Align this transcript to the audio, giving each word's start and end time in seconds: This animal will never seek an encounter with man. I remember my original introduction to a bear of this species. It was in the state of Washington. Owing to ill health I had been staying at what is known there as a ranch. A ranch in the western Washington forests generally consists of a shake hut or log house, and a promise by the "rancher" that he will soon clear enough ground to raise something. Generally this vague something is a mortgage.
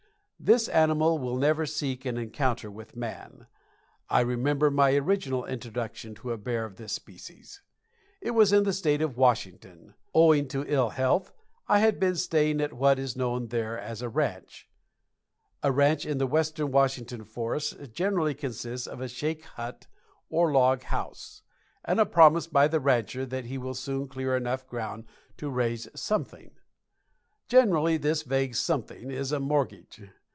This 0.43 0.67
animal 0.69 1.19
will 1.19 1.37
never 1.37 1.67
seek 1.67 2.03
an 2.03 2.17
encounter 2.17 2.71
with 2.71 2.95
man. 2.95 3.45
I 4.09 4.21
remember 4.21 4.71
my 4.71 4.93
original 4.95 5.45
introduction 5.45 6.15
to 6.15 6.31
a 6.31 6.37
bear 6.39 6.65
of 6.65 6.77
this 6.77 6.93
species. 6.93 7.61
It 8.21 8.31
was 8.31 8.51
in 8.51 8.63
the 8.63 8.73
state 8.73 9.03
of 9.03 9.15
Washington. 9.17 9.93
Owing 10.15 10.47
to 10.47 10.65
ill 10.67 10.89
health 10.89 11.31
I 11.67 11.77
had 11.77 11.99
been 11.99 12.15
staying 12.15 12.59
at 12.59 12.73
what 12.73 12.97
is 12.97 13.15
known 13.15 13.49
there 13.49 13.77
as 13.77 14.01
a 14.01 14.09
ranch. 14.09 14.67
A 15.61 15.71
ranch 15.71 16.07
in 16.07 16.17
the 16.17 16.25
western 16.25 16.71
Washington 16.71 17.23
forests 17.23 17.75
generally 17.89 18.33
consists 18.33 18.87
of 18.87 18.99
a 18.99 19.07
shake 19.07 19.45
hut 19.45 19.85
or 20.27 20.51
log 20.51 20.81
house, 20.81 21.43
and 21.85 21.99
a 21.99 22.05
promise 22.07 22.47
by 22.47 22.67
the 22.67 22.79
"rancher" 22.79 23.27
that 23.27 23.45
he 23.45 23.59
will 23.59 23.75
soon 23.75 24.07
clear 24.07 24.35
enough 24.35 24.65
ground 24.65 25.05
to 25.37 25.51
raise 25.51 25.87
something. 25.93 26.49
Generally 27.47 27.97
this 27.97 28.23
vague 28.23 28.55
something 28.55 29.11
is 29.11 29.31
a 29.31 29.39
mortgage. 29.39 30.01